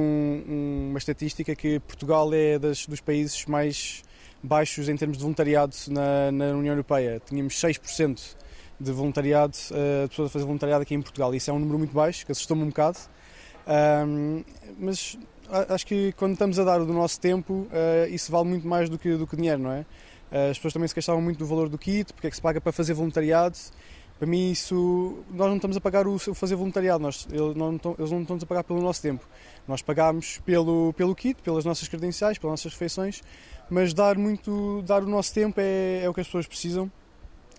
[0.49, 4.03] um- uma estatística que Portugal é das- dos países mais
[4.43, 7.21] baixos em termos de voluntariado na, na União Europeia.
[7.27, 8.37] Tínhamos 6%
[8.79, 11.35] de voluntariado, eh, de pessoas a fazer voluntariado aqui em Portugal.
[11.35, 12.99] Isso é um número muito baixo, que assustou-me um bocado.
[13.67, 14.43] Ahm,
[14.79, 15.17] mas
[15.69, 18.89] acho que quando estamos a dar o do nosso tempo, eh, isso vale muito mais
[18.89, 19.85] do que, do que dinheiro, não é?
[20.31, 22.43] Eh, as pessoas também se queixavam muito do valor do kit, porque é que se
[22.43, 23.57] paga para fazer voluntariado.
[24.19, 25.19] Para mim, isso.
[25.31, 28.37] Nós não estamos a pagar o, fazer voluntariado, nós, eles, não, estão- eles não estão
[28.41, 29.27] a pagar pelo nosso tempo.
[29.67, 33.23] Nós pagamos pelo, pelo kit, pelas nossas credenciais, pelas nossas refeições,
[33.69, 34.83] mas dar muito.
[34.87, 36.91] dar o nosso tempo é, é o que as pessoas precisam.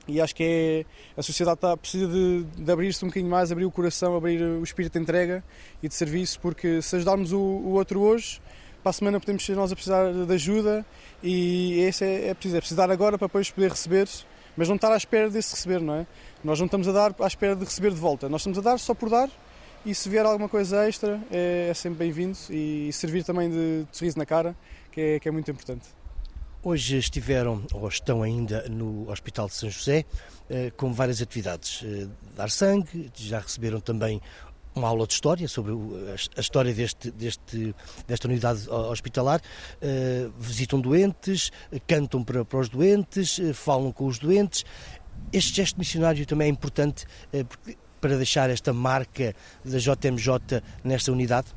[0.08, 0.86] E acho que é,
[1.20, 4.64] a sociedade está, precisa de, de abrir-se um bocadinho mais, abrir o coração, abrir o
[4.64, 5.44] espírito de entrega
[5.82, 8.40] e de serviço, porque se ajudarmos o, o outro hoje,
[8.84, 10.86] para a semana podemos ser nós a precisar de ajuda
[11.24, 14.08] e esse é, é preciso, é preciso dar agora para depois poder receber,
[14.56, 16.08] mas não estar à espera desse receber, não é?
[16.44, 18.78] Nós não estamos a dar à espera de receber de volta, nós estamos a dar
[18.78, 19.28] só por dar
[19.84, 23.98] e se vier alguma coisa extra é, é sempre bem-vindo e servir também de, de
[23.98, 24.56] sorriso na cara,
[24.92, 25.88] que é, que é muito importante.
[26.68, 30.04] Hoje estiveram, ou estão ainda, no Hospital de São José,
[30.50, 31.84] eh, com várias atividades.
[31.86, 34.20] Eh, Dar sangue, já receberam também
[34.74, 35.74] uma aula de história sobre
[36.36, 37.76] a história deste, deste,
[38.08, 39.40] desta unidade ho- hospitalar.
[39.80, 44.66] Eh, Visitam doentes, eh, cantam para, para os doentes, eh, falam com os doentes.
[45.32, 47.46] Este gesto missionário também é importante eh,
[48.02, 51.48] para deixar esta marca da JMJ nesta unidade.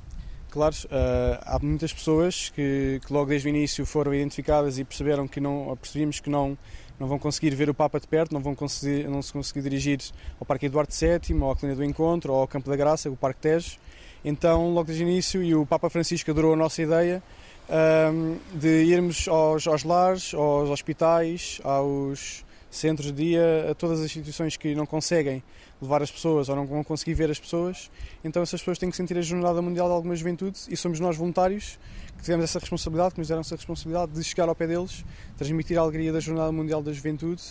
[0.51, 5.29] Claro, eh, há muitas pessoas que, que logo desde o início foram identificadas e perceberam
[5.29, 6.57] que não, percebíamos que não,
[6.99, 10.01] não vão conseguir ver o Papa de perto, não vão conseguir, não se conseguir dirigir
[10.41, 13.17] ao Parque Eduardo VII, ou à Colina do Encontro, ou ao Campo da Graça, o
[13.17, 13.79] Parque Tejo.
[14.25, 17.23] Então, logo desde o início, e o Papa Francisco adorou a nossa ideia
[17.69, 24.07] ehm, de irmos aos, aos lares, aos hospitais, aos centros de dia, a todas as
[24.07, 25.43] instituições que não conseguem
[25.81, 27.91] levar as pessoas ou não vão conseguir ver as pessoas,
[28.25, 31.17] então essas pessoas têm que sentir a Jornada Mundial de Alguma Juventude e somos nós
[31.17, 31.79] voluntários
[32.17, 35.05] que tivemos essa responsabilidade, que nos deram essa responsabilidade de chegar ao pé deles,
[35.37, 37.43] transmitir a alegria da Jornada Mundial da Juventude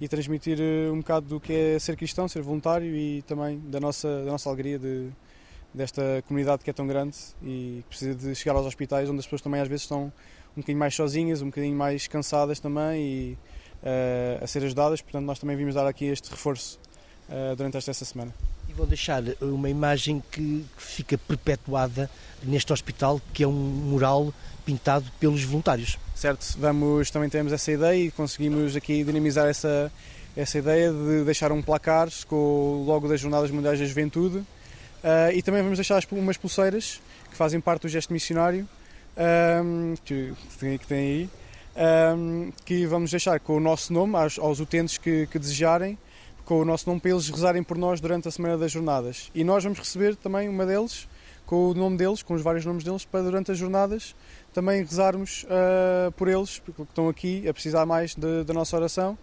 [0.00, 3.78] e transmitir eh, um bocado do que é ser cristão, ser voluntário e também da
[3.78, 5.08] nossa, da nossa alegria de,
[5.72, 9.26] desta comunidade que é tão grande e que precisa de chegar aos hospitais onde as
[9.26, 10.12] pessoas também às vezes estão
[10.56, 13.38] um bocadinho mais sozinhas, um bocadinho mais cansadas também e
[13.82, 16.80] eh, a ser ajudadas, portanto nós também vimos dar aqui este reforço
[17.56, 18.32] durante esta, semana.
[18.68, 22.10] E vou deixar uma imagem que fica perpetuada
[22.42, 24.32] neste hospital, que é um mural
[24.64, 25.98] pintado pelos voluntários.
[26.14, 29.92] Certo, vamos, também temos essa ideia e conseguimos aqui dinamizar essa,
[30.36, 34.42] essa ideia de deixar um placar com o logo das Jornadas Mundiais da Juventude
[35.04, 38.66] Ah, e também vamos deixar umas pulseiras que fazem parte do gesto missionário
[39.16, 41.30] ahm, que, que tem- que tem aí,
[41.76, 45.96] ahm, que vamos deixar com o nosso nome aos, aos utentes que, que desejarem,
[46.46, 49.30] com o nosso nome para eles rezarem por nós durante a Semana das Jornadas.
[49.34, 51.08] E nós vamos receber também uma deles,
[51.44, 54.14] com o nome deles, com os vários nomes deles, para durante as jornadas
[54.56, 59.18] também rezarmos ah, por eles, porque estão aqui a precisar mais da nossa oração.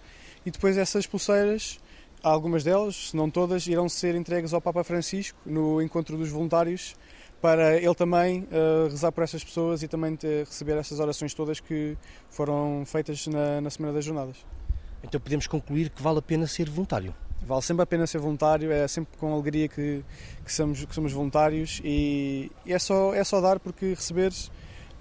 [0.46, 1.80] E depois essas pulseiras,
[2.22, 6.94] algumas delas, se não todas, irão ser entregues ao Papa Francisco no encontro dos voluntários,
[7.42, 11.98] para ele também ah, rezar por essas pessoas e também receber essas orações todas que
[12.30, 14.46] foram feitas na, na Semana das Jornadas.
[15.04, 17.14] Então podemos concluir que vale a pena ser voluntário.
[17.46, 20.02] Vale sempre a pena ser voluntário, é sempre com alegria que,
[20.46, 24.32] que, somos, que somos voluntários e, é, só, é só dar porque receber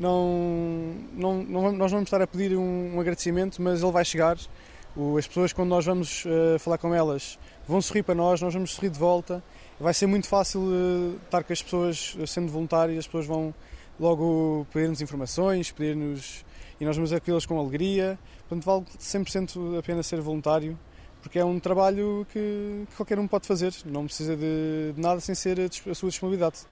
[0.01, 4.37] não, não, não nós vamos estar a pedir um, um agradecimento, mas ele vai chegar.
[4.97, 8.53] O- as pessoas, quando nós vamos eh, falar com elas, vão sorrir para nós, nós
[8.53, 9.43] vamos sorrir de volta.
[9.79, 13.55] Vai ser muito fácil eh, estar com as pessoas sendo voluntárias, as pessoas vão
[14.01, 16.45] logo pedir-nos informações, pedir-nos
[16.83, 18.19] e nós vamos acolhê-las com alegria.
[18.49, 20.77] Portanto, vale 100% a pena ser voluntário
[21.23, 25.21] porque é um trabalho que, que qualquer um pode fazer, não precisa de, de nada
[25.21, 26.63] sem ser a, a sua disponibilidade.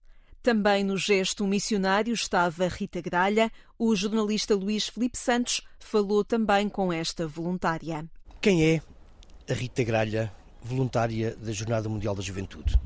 [0.42, 3.52] Também no gesto missionário estava Rita Gralha.
[3.78, 8.04] O jornalista Luís Felipe Santos falou também com esta voluntária.
[8.40, 8.82] Quem é
[9.48, 12.76] a Rita Gralha, voluntária da Jornada Mundial da Juventude?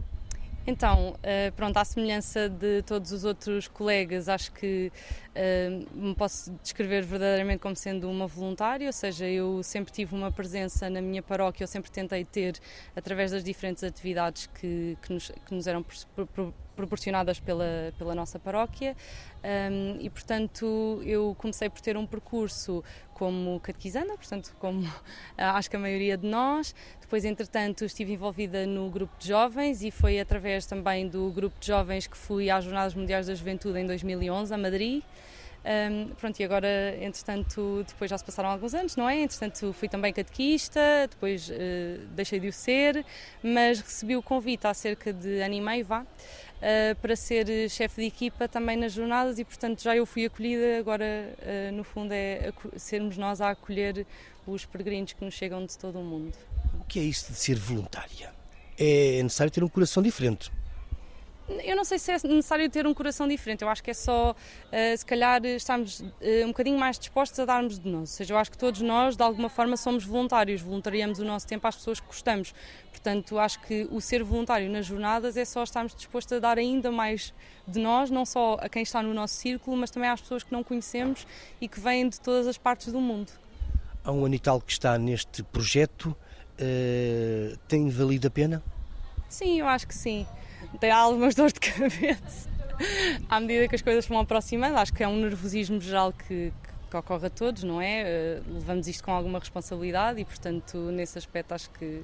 [0.66, 4.90] Então, eh, pronto, à semelhança de todos os outros colegas, acho que
[5.34, 10.32] eh, me posso descrever verdadeiramente como sendo uma voluntária, ou seja, eu sempre tive uma
[10.32, 12.58] presença na minha paróquia, eu sempre tentei ter
[12.96, 15.84] através das diferentes atividades que, que, nos, que nos eram
[16.74, 18.96] proporcionadas pela, pela nossa paróquia
[19.44, 22.82] um, e, portanto, eu comecei por ter um percurso
[23.12, 24.82] como catequizanda, portanto, como
[25.36, 26.74] acho que a maioria de nós.
[27.00, 31.66] Depois, entretanto, estive envolvida no grupo de jovens e foi através também do grupo de
[31.66, 35.02] jovens que fui às Jornadas Mundiais da Juventude em 2011, a Madrid.
[35.64, 39.20] Um, pronto, e agora, entretanto, depois já se passaram alguns anos, não é?
[39.22, 43.02] Entretanto, fui também catequista, depois eh, deixei de o ser,
[43.42, 46.04] mas recebi o convite há cerca de ano e meio, vá,
[46.60, 50.78] eh, para ser chefe de equipa também nas jornadas e, portanto, já eu fui acolhida.
[50.78, 54.06] Agora, eh, no fundo, é sermos nós a acolher
[54.46, 56.34] os peregrinos que nos chegam de todo o mundo.
[56.80, 58.32] O que é isso de ser voluntária?
[58.78, 60.50] É necessário ter um coração diferente.
[61.46, 64.34] Eu não sei se é necessário ter um coração diferente, eu acho que é só,
[64.72, 68.00] eh, se calhar, estarmos eh, um bocadinho mais dispostos a darmos de nós.
[68.00, 71.46] Ou seja, eu acho que todos nós, de alguma forma, somos voluntários, voluntariamos o nosso
[71.46, 72.54] tempo às pessoas que gostamos.
[72.90, 76.90] Portanto, acho que o ser voluntário nas jornadas é só estarmos dispostos a dar ainda
[76.90, 77.34] mais
[77.68, 80.52] de nós, não só a quem está no nosso círculo, mas também às pessoas que
[80.52, 81.26] não conhecemos
[81.60, 83.30] e que vêm de todas as partes do mundo.
[84.02, 86.16] Há um ano e tal que está neste projeto,
[86.58, 88.62] eh, tem valido a pena?
[89.28, 90.26] Sim, eu acho que sim.
[90.80, 92.48] Tem algumas dores de cabeça.
[93.28, 96.52] À medida que as coisas vão aproximando, acho que é um nervosismo geral que,
[96.90, 98.02] que ocorre a todos, não é?
[98.02, 102.02] Eh, Levamos isto com alguma responsabilidade e, portanto, nesse aspecto, acho que,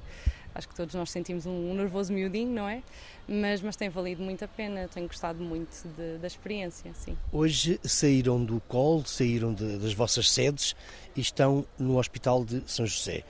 [0.55, 2.81] acho que todos nós sentimos um, um nervoso miudinho, não é?
[3.27, 7.17] Mas, mas tem valido muito a pena, tenho gostado muito de- da experiência, sim.
[7.33, 10.73] Hoje saíram do COL, saíram de- das vossas sedes
[11.15, 13.23] e estão no Hospital de São José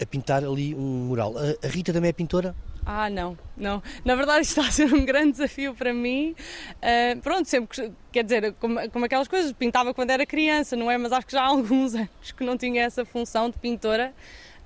[0.00, 1.34] a pintar ali um mural.
[1.36, 2.54] A, a Rita também é pintora?
[2.88, 3.82] Ah, não, não.
[4.04, 6.36] Na verdade, isto está a ser um grande desafio para mim.
[6.80, 10.88] Ah, pronto, sempre, que- quer dizer, como, como aquelas coisas, pintava quando era criança, não
[10.88, 10.96] é?
[10.96, 14.14] Mas acho que já há alguns anos que não tinha essa função de pintora.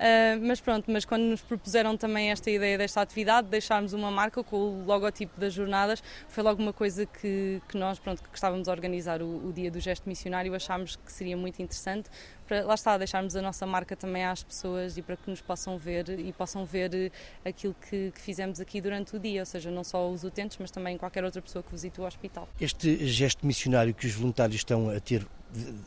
[0.00, 4.42] Ah, mas pronto, mas quando nos propuseram também esta ideia desta atividade, deixarmos uma marca
[4.42, 8.64] com o logotipo das jornadas, foi logo uma coisa que, que nós, pronto, que gostávamos
[8.64, 12.08] de organizar o, o dia do gesto missionário, achámos que seria muito interessante
[12.48, 15.76] para, lá está, deixarmos a nossa marca também às pessoas e para que nos possam
[15.76, 17.10] ver e possam ver eh,
[17.44, 20.70] aquilo que, que fizemos aqui durante o dia, ou seja, não só os utentes, mas
[20.70, 22.48] também qualquer outra pessoa que visite o hospital.
[22.60, 25.26] Este gesto missionário que os voluntários estão a ter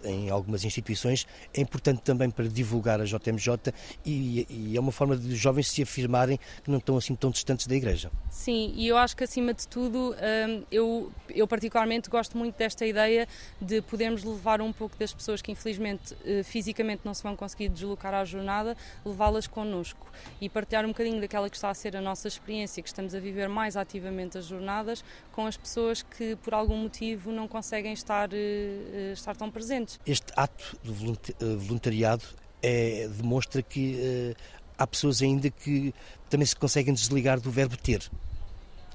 [0.03, 3.73] em algumas instituições é importante também para divulgar a JMJ
[4.05, 7.31] e, e é uma forma de os jovens se afirmarem que não estão assim tão
[7.31, 8.11] distantes da Igreja.
[8.29, 12.85] Sim, e eu acho que acima de tudo, hum, eu, eu particularmente gosto muito desta
[12.85, 13.27] ideia
[13.61, 17.69] de podermos levar um pouco das pessoas que infelizmente eh, fisicamente não se vão conseguir
[17.69, 22.01] deslocar à jornada, levá-las connosco e partilhar um bocadinho daquela que está a ser a
[22.01, 26.53] nossa experiência, que estamos a viver mais ativamente as jornadas com as pessoas que por
[26.53, 29.99] algum motivo não conseguem estar, eh, eh, estar tão presentes.
[30.05, 32.23] Este ato de eh, voluntariado
[32.61, 34.35] é- demonstra que eh,
[34.77, 35.93] há pessoas ainda que
[36.29, 38.09] também se conseguem desligar do verbo ter.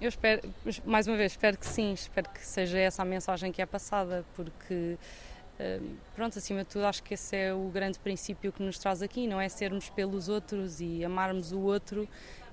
[0.01, 0.43] Eu espero,
[0.85, 4.25] mais uma vez, espero que sim, espero que seja essa a mensagem que é passada,
[4.37, 4.97] porque,
[5.59, 5.81] eh,
[6.15, 9.27] pronto, acima de tudo, acho que esse é o grande princípio que nos traz aqui,
[9.27, 12.09] não é sermos pelos outros e amarmos o outro,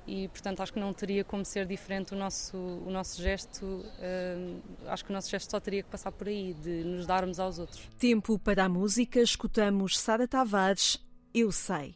[0.07, 4.55] e, portanto, acho que não teria como ser diferente o nosso, o nosso gesto, eh,
[4.87, 7.59] acho que o nosso gesto só teria que passar por aí, de nos darmos aos
[7.59, 7.89] outros.
[7.97, 11.95] Tempo para a música, escutamos Sara Tavares, Eu Sei.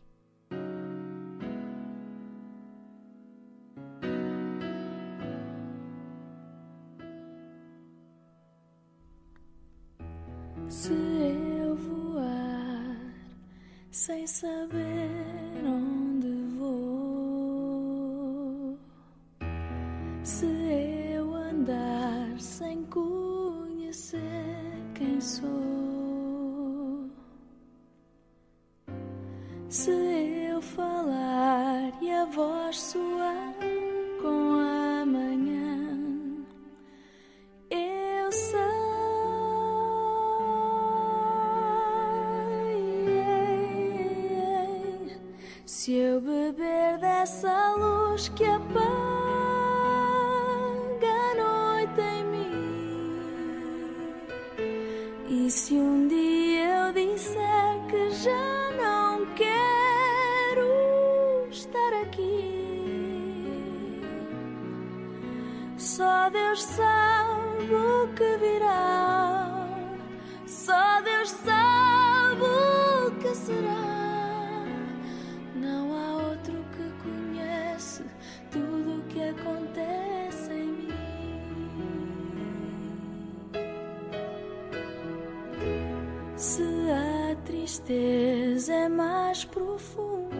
[87.69, 90.33] Tristeza é mais profunda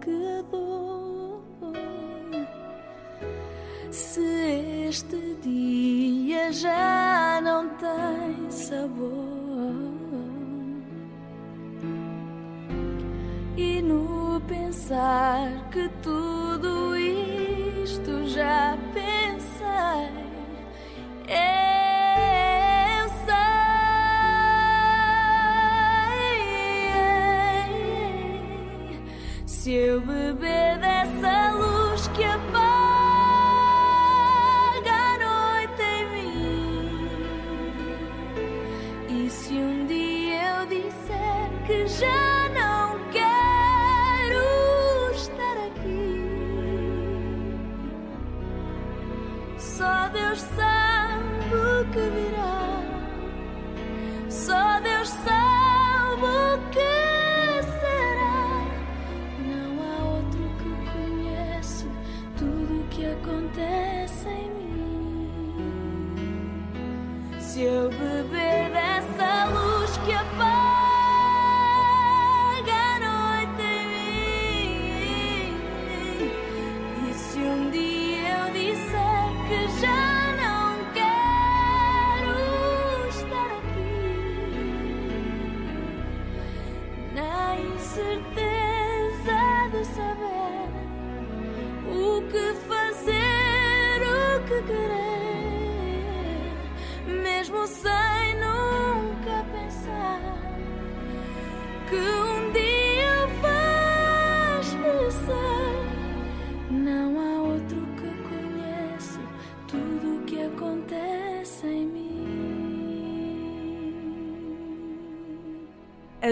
[0.00, 1.42] que dor,
[3.90, 8.93] se este dia já não tem sabor.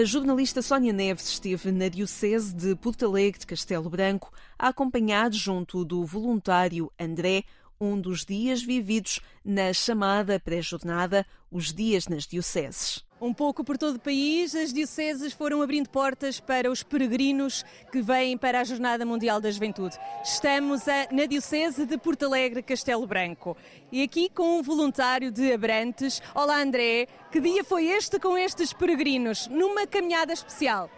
[0.03, 5.31] A jornalista Sónia Neves esteve na Diocese de Porto Alegre de Castelo Branco a acompanhar
[5.31, 7.45] junto do voluntário André
[7.79, 13.01] um dos dias vividos na chamada pré-jornada Os Dias nas Dioceses.
[13.25, 18.01] Um pouco por todo o país, as dioceses foram abrindo portas para os peregrinos que
[18.01, 19.95] vêm para a Jornada Mundial da Juventude.
[20.25, 23.55] Estamos a- na Diocese de Porto Alegre, Castelo Branco.
[23.89, 26.21] E aqui com um voluntário de Abrantes.
[26.35, 27.07] Olá, André.
[27.31, 29.47] Que dia foi este com estes peregrinos?
[29.47, 30.89] Numa caminhada especial.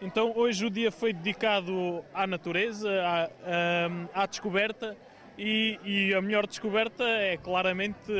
[0.00, 2.88] Então hoje o dia foi dedicado à natureza,
[4.14, 4.96] à, à- descoberta
[5.36, 8.10] e, e a melhor descoberta é claramente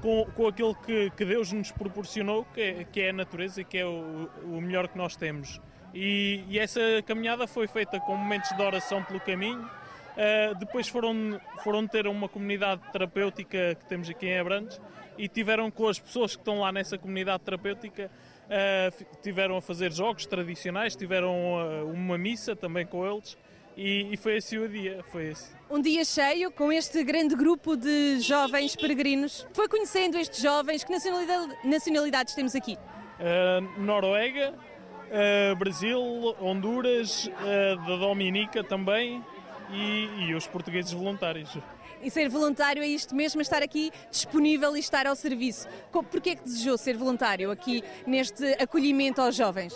[0.00, 3.64] com, com aquilo que, que Deus nos proporcionou, que é, que é a natureza e
[3.64, 5.60] que é o, o melhor que nós temos.
[5.94, 9.60] E, e essa caminhada foi feita com momentos de oração pelo caminho.
[9.62, 14.80] Uh, depois foram, foram ter uma comunidade terapêutica que temos aqui em Abrantes
[15.16, 18.10] e tiveram com as pessoas que estão lá nessa comunidade terapêutica
[18.50, 23.38] Uh, tiveram a fazer jogos tradicionais, tiveram uh, uma missa também com eles
[23.80, 25.02] e, e foi assim o dia.
[25.10, 25.48] Foi esse.
[25.70, 29.46] Um dia cheio com este grande grupo de jovens peregrinos.
[29.52, 30.84] Foi conhecendo estes jovens.
[30.84, 32.76] Que nacionalidade- nacionalidades temos aqui?
[32.76, 36.00] Uh, Noruega, uh, Brasil,
[36.40, 39.24] Honduras, uh, da Dominica também
[39.72, 41.56] e, e os portugueses voluntários.
[42.02, 45.68] E ser voluntário é isto mesmo, estar aqui disponível e estar ao serviço.
[45.92, 49.74] Porquê é que desejou ser voluntário aqui neste acolhimento aos jovens?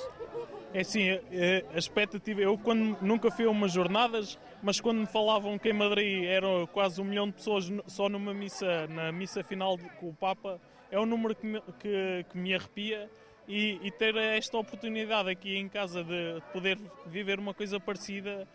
[0.74, 2.40] É assim, eh, a expectativa.
[2.40, 6.66] Eu quando nunca fui a umas jornadas, mas quando me falavam que em Madrid eram
[6.66, 10.60] quase um milhão de pessoas só numa missa, na missa final com o Papa,
[10.90, 13.08] é um número que me, que, que me arrepia.
[13.46, 18.48] E, e ter esta oportunidade aqui em casa de poder viver uma coisa parecida,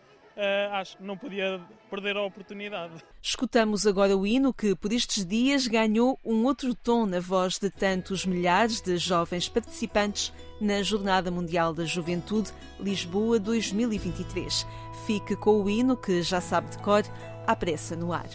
[0.72, 2.94] acho que não podia perder a oportunidade.
[3.22, 7.70] Escutamos agora o hino que, por estes dias, ganhou um outro tom na voz de
[7.70, 14.66] tantos milhares de jovens participantes na Jornada Mundial da Juventude Lisboa 2023.
[15.06, 17.04] Fique com o hino que já sabe de cor,
[17.48, 18.30] à pressa no ar.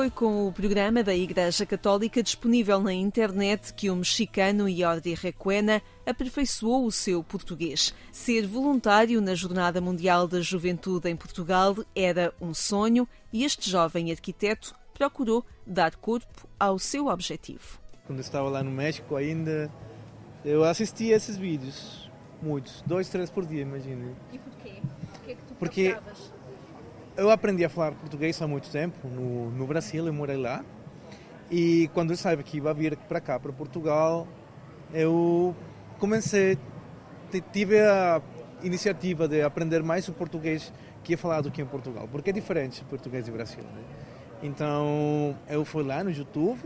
[0.00, 5.82] Foi com o programa da Igreja Católica disponível na internet que o mexicano Jordi Requena
[6.06, 7.92] aperfeiçoou o seu português.
[8.10, 14.10] Ser voluntário na Jornada Mundial da Juventude em Portugal era um sonho e este jovem
[14.10, 17.78] arquiteto procurou dar corpo ao seu objetivo.
[18.06, 19.70] Quando eu estava lá no México ainda,
[20.42, 24.16] eu assistia esses vídeos, muitos, dois, três por dia, imagina.
[24.32, 24.80] E porquê?
[25.12, 26.39] Porquê que tu Porque- procuravas?
[27.20, 30.64] Eu aprendi a falar português há muito tempo, no, no Brasil, eu morei lá.
[31.50, 34.26] E quando eu sabia que ia vir para cá, para Portugal,
[34.90, 35.54] eu
[35.98, 36.56] comecei,
[37.52, 38.22] tive a
[38.62, 40.72] iniciativa de aprender mais o português
[41.04, 43.64] que é falado aqui em Portugal, porque é diferente português do Brasil.
[43.64, 43.82] Né?
[44.42, 46.58] Então, eu fui lá no YouTube,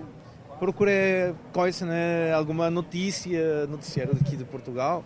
[0.60, 5.04] procurei coisa, né, alguma notícia, noticiário daqui de Portugal,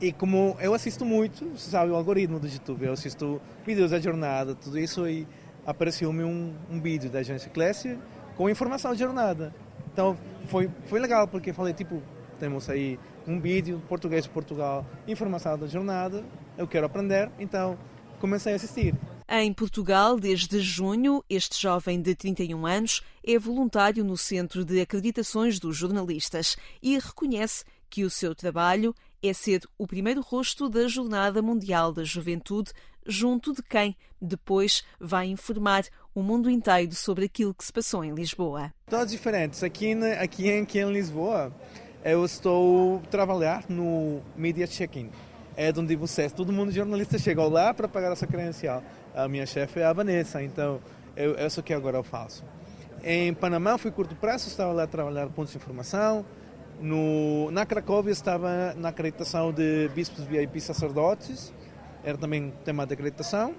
[0.00, 4.00] e como eu assisto muito, você sabe, o algoritmo do YouTube, eu assisto vídeos da
[4.00, 5.26] jornada, tudo isso, e
[5.66, 7.98] apareceu-me um, um vídeo da agência Classe
[8.36, 9.54] com informação da jornada.
[9.92, 12.02] Então foi, foi legal, porque falei, tipo,
[12.38, 16.24] temos aí um vídeo, português de Portugal, informação da jornada,
[16.56, 17.78] eu quero aprender, então
[18.18, 18.94] comecei a assistir.
[19.28, 25.60] Em Portugal, desde junho, este jovem de 31 anos é voluntário no Centro de Acreditações
[25.60, 31.42] dos Jornalistas e reconhece que o seu trabalho é ser o primeiro rosto da Jornada
[31.42, 32.72] Mundial da Juventude,
[33.06, 38.14] junto de quem depois vai informar o mundo inteiro sobre aquilo que se passou em
[38.14, 38.72] Lisboa.
[38.88, 39.62] Todos diferentes.
[39.62, 41.52] Aqui, aqui, aqui em Lisboa,
[42.04, 45.10] eu estou a trabalhar no Media Check-in.
[45.56, 48.82] É onde vocês, todo mundo jornalista chegou lá para pagar essa credencial.
[49.14, 50.80] A minha chefe é a Vanessa, então
[51.16, 52.44] eu, é isso que agora eu faço.
[53.02, 56.24] Em Panamá fui curto prazo, estava lá a trabalhar pontos de informação.
[56.80, 61.52] No, na Cracóvia estava na acreditação de bispos VIP sacerdotes,
[62.02, 63.54] era também tema de acreditação.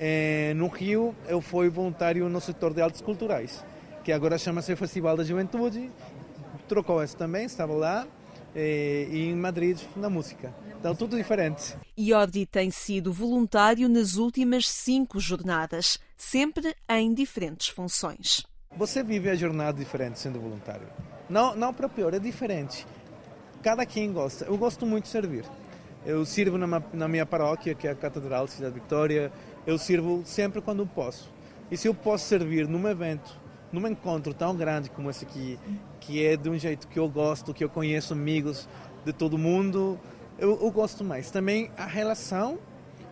[0.00, 3.62] Eh, no Rio eu fui voluntário no setor de artes culturais,
[4.02, 5.90] que agora chama-se Festival da Juventude.
[6.66, 8.06] Trocou esse também, estava lá.
[8.56, 10.54] eh, E em Madrid na música.
[10.80, 11.76] Então tudo diferente.
[11.98, 18.42] Iordi tem sido voluntário nas últimas cinco jornadas, sempre em diferentes funções.
[18.76, 20.86] Você vive a jornada diferente sendo voluntário.
[21.28, 22.86] Não, não para pior, é diferente.
[23.62, 24.44] Cada quem gosta.
[24.44, 25.44] Eu gosto muito de servir.
[26.04, 29.32] Eu sirvo na, na minha paróquia, que é a Catedral de Cidade Vitória.
[29.66, 31.32] Eu sirvo sempre quando posso.
[31.70, 33.40] E se eu posso servir num evento,
[33.72, 35.58] num encontro tão grande como esse aqui,
[35.98, 38.68] que é de um jeito que eu gosto, que eu conheço amigos
[39.04, 39.98] de todo mundo,
[40.38, 41.30] eu, eu gosto mais.
[41.30, 42.58] Também a relação,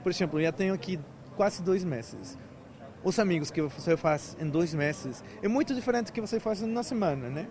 [0.03, 1.01] por exemplo, eu já tenho aqui
[1.35, 2.37] quase dois meses
[3.05, 6.61] os amigos que você faz em dois meses é muito diferente do que você faz
[6.61, 7.49] na semana, né?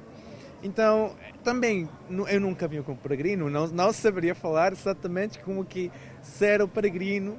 [0.64, 1.90] Então, também,
[2.30, 5.92] eu nunca vim como peregrino, não, não saberia falar exatamente como que
[6.22, 7.38] ser o peregrino,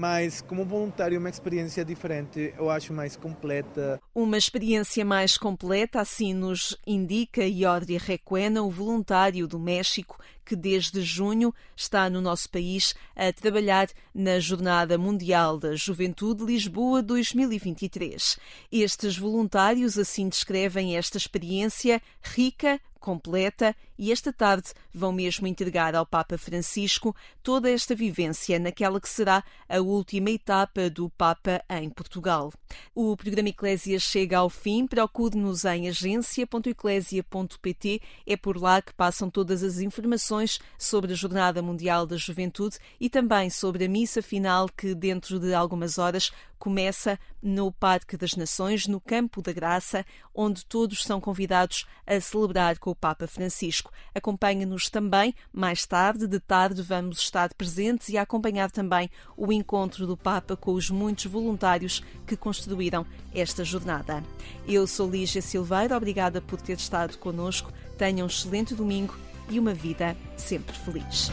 [0.00, 4.00] mas como voluntário uma experiência diferente, eu acho mais completa.
[4.14, 11.02] Uma experiência mais completa, assim nos indica Iodri Requena, o voluntário do México, que desde
[11.02, 18.38] junho está no nosso país a trabalhar na Jornada Mundial da Juventude Lisboa 2023.
[18.72, 26.06] Estes voluntários assim descrevem esta experiência rica, completa e esta tarde vão mesmo entregar ao
[26.06, 32.50] Papa Francisco toda esta vivência naquela que será a última etapa do Papa em Portugal.
[32.94, 34.86] O programa Eclésia chega ao fim.
[34.86, 38.00] Procure-nos em agência.eclésia.pt.
[38.26, 43.10] É por lá que passam todas as informações sobre a Jornada Mundial da Juventude e
[43.10, 48.86] também sobre a missa final que dentro de algumas horas começa no Parque das Nações,
[48.86, 53.92] no Campo da Graça, onde todos são convidados a celebrar com o Papa Francisco.
[54.14, 60.16] Acompanha-nos também, mais tarde, de tarde, vamos estar presentes e acompanhar também o encontro do
[60.16, 64.22] Papa com os muitos voluntários que construíram esta jornada.
[64.66, 67.72] Eu sou Lígia Silveira, obrigada por ter estado conosco.
[67.96, 69.14] Tenha um excelente domingo
[69.50, 71.30] e uma vida sempre feliz.